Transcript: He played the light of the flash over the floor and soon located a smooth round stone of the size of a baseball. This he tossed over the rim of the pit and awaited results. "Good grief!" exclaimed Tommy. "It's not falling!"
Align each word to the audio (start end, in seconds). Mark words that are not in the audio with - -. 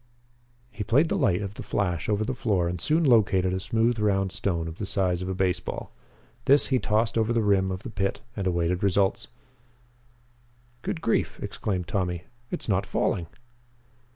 He 0.71 0.83
played 0.83 1.09
the 1.09 1.15
light 1.15 1.43
of 1.43 1.53
the 1.53 1.61
flash 1.61 2.09
over 2.09 2.25
the 2.25 2.33
floor 2.33 2.67
and 2.67 2.81
soon 2.81 3.03
located 3.03 3.53
a 3.53 3.59
smooth 3.59 3.99
round 3.99 4.31
stone 4.31 4.67
of 4.67 4.79
the 4.79 4.85
size 4.87 5.21
of 5.21 5.29
a 5.29 5.35
baseball. 5.35 5.91
This 6.45 6.65
he 6.73 6.79
tossed 6.79 7.19
over 7.19 7.31
the 7.31 7.43
rim 7.43 7.69
of 7.71 7.83
the 7.83 7.91
pit 7.91 8.19
and 8.35 8.47
awaited 8.47 8.81
results. 8.81 9.27
"Good 10.81 11.01
grief!" 11.01 11.39
exclaimed 11.39 11.87
Tommy. 11.87 12.23
"It's 12.49 12.67
not 12.67 12.87
falling!" 12.87 13.27